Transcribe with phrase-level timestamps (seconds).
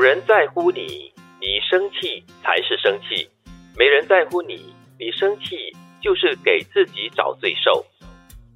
[0.00, 3.28] 人在乎你，你生气才是生气；
[3.76, 7.84] 没人在乎你，你生气就是给自己找罪受。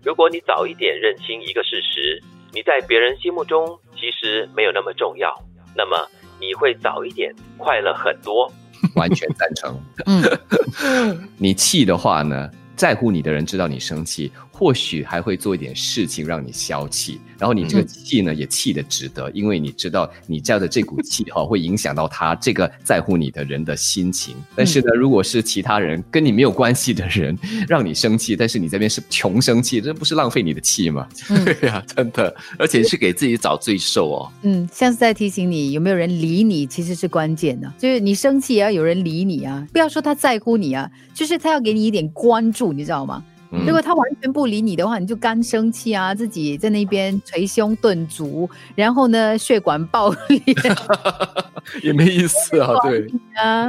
[0.02, 2.22] 如果你早一点认清一个事实，
[2.52, 5.34] 你在别人心目中其实没有那么重要，
[5.76, 6.08] 那么
[6.40, 8.50] 你会早一点快乐很多。
[8.96, 9.80] 完全赞成。
[10.06, 12.50] 嗯， 你气的话呢？
[12.76, 14.30] 在乎你的人知道你生气。
[14.56, 24.36] 或许还会做一点事情让你消气，然后你这个气呢也气的值得，因为你知道你这样的这股气哈会影响到他这个在乎你的人的心情。
[24.54, 27.36] 但是呢，如果是其他人跟你没有关系的人
[27.68, 31.08] 让你生气，但是你这边是穷生气，这不是浪费你的气吗？
[31.44, 34.32] 对呀，真的，而且是给自己找罪受哦。
[34.42, 34.96] 嗯，像是。
[34.96, 37.08] 在提醒你有没有人理你，其实是。
[37.08, 37.70] 关键的。
[37.78, 38.00] 就是。
[38.00, 41.36] 你生气也要有人理你啊，不要说他在乎你啊，就是。
[41.36, 43.22] 他要给你一点关注，你知道吗？
[43.66, 50.40] 如果他完全不理你的话，你就干生气啊，自己在那边捶胸顿足，然后呢血管爆裂，
[51.82, 52.72] 也没意思啊。
[52.82, 53.68] 对啊，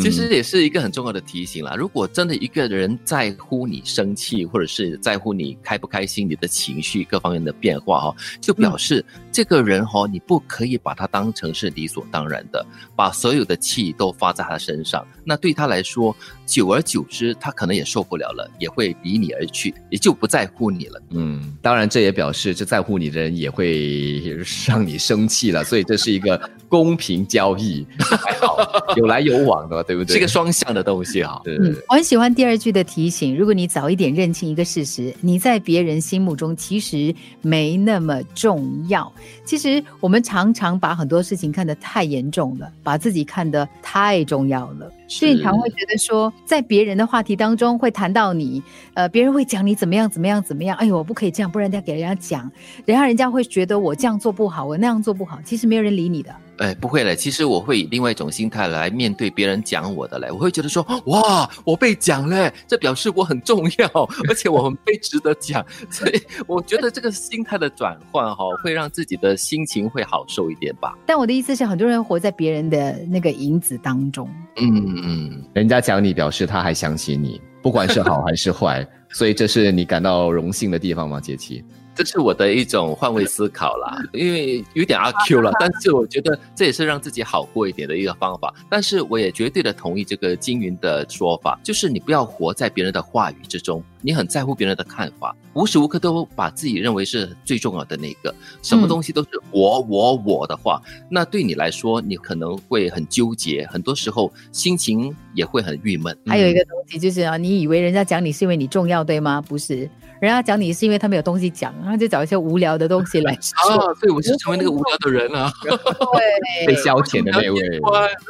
[0.00, 1.74] 其实也是一个很重要的提醒啦。
[1.76, 15.06] 如果真的一个人在乎你生气，或者是在乎你开不开心，你的情绪各方面的变化哈，就表示这个人哈，你不可以把他当成是理所当然的，把所有的气都发在他身上。
[15.24, 16.14] 那对他来说，
[16.46, 21.02] 久而久之，他可能也受不了了，也会离你而去，也就不在乎你了。
[21.10, 28.56] 嗯，当然，这也表示这在乎你的人也会让你生气了，所以这是一个公平交易，还好
[28.96, 30.14] 有来有往的，对不对？
[30.14, 31.40] 是个双向的东西啊。
[31.44, 39.12] 嗯，我很喜欢第二句的提醒：如果你早一点认清一个事实，你在别人心目中其实没那么重要。
[39.44, 44.90] 其实我们常常把很多事情看得太严重了，把自己看得太重要了。
[45.10, 48.62] 所以你常会觉得说，在别人的话题当中会谈到你，
[48.94, 52.50] 呃，别人会讲你怎么样怎么样怎么样，哎呦，我不可以这样，不然人家给人家讲，
[52.86, 56.32] 然后人家会觉得我这样做不好，我那样做不好，其实没有人理你的。
[56.58, 63.88] 哎，不会嘞，其实我会以另外一种心态来面对别人讲我的嘞，我会觉得说，哇，我被讲嘞，这表示我很重要，
[64.28, 70.96] 而且我很被值得讲，所以我觉得这个心态的转换哈，会让自己的心情会好受一点吧。
[71.06, 81.64] 但我的意思是，很多人活在别人的那个影子当中，嗯嗯，人家讲你，表示他还想起你，不管是好还是坏，所以这是你感到荣幸的地方吗，杰奇？
[82.00, 88.54] 这是我的一种换位思考啦，因为有点阿 Q 了， 但是我觉得这也是让自己好过一点的一个方法。
[88.70, 100.80] 但是我也绝对的同意这个金云的说法，就是你不要活在别人的话语之中，你很在乎别人的看法，无时无刻都把自己认为是最重要的那个，什么东西都是我我我的话，
[101.10, 106.16] 那对你来说，你可能会很纠结，很多时候心情也会很郁闷。
[106.24, 109.44] 还有一个东西就是啊，你以为人家讲你是因为你重要，对吗？
[109.46, 109.86] 不是。
[110.20, 113.72] 人家讲你是因为他没有东西讲，然后就找一些无聊的东西来 说。
[113.72, 117.80] 啊，对，我是成为那个无聊的人啊，对，被消遣的那位。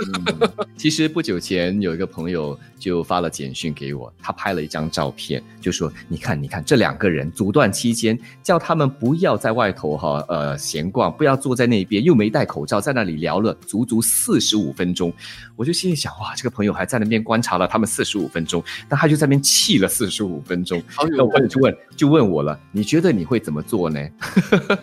[0.78, 15.12] 其实不久前有一个朋友就发了简讯给我，他拍了一张照片，就说：“你看，你看，这两个人阻断期间叫他们不要在外头哈呃闲逛，不要坐在那边，又没戴口罩，在那里聊了足足四十五分钟。”
[15.56, 20.80] 我就心里想，哇，这个朋友还在那边观察了他们四十五分钟，但他就在那边气了四十五分钟。
[21.10, 21.76] 那我就问。
[21.96, 24.00] 就问我了，你觉得你会怎么做呢？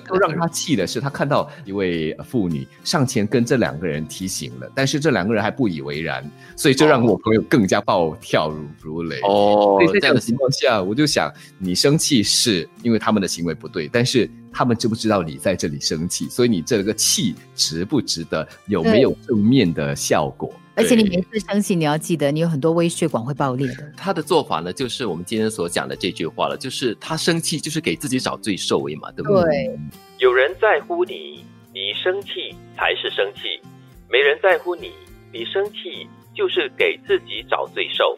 [0.08, 6.24] 都 让他气的是，他看到一位妇女上前跟这两个人提醒了，但是这两个人还不以为然，
[6.56, 9.20] 所以这让我朋友更加暴跳如如雷。
[9.22, 16.30] 哦，所以在这样的情况下，我就想，你生气是因为他们的行为不对，但是他们知不知道你在这里生气？
[16.30, 18.48] 所以你这个气值不值得？
[18.68, 20.54] 有没有正面的效果？
[20.78, 23.92] 而且你每次生气，你要记得，你有很多微血管会爆裂的。
[23.98, 29.44] 他的做法呢，就是我们今天所讲的这句话了，就是他生气就是给自己找罪受为嘛，对不对？
[29.44, 29.80] 对。
[30.20, 31.44] 有人在乎你，
[31.74, 33.60] 你生气才是生气；
[34.08, 34.92] 没人在乎你，
[35.34, 38.16] 你生气就是给自己找罪受。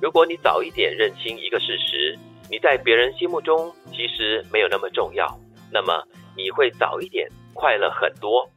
[0.00, 2.18] 如果你早一点认清一个事实，
[2.50, 5.38] 你在别人心目中其实没有那么重要，
[5.70, 6.02] 那么
[6.34, 8.50] 你会早一点快乐很多。